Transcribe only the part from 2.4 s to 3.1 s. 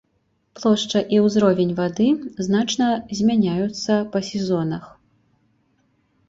значна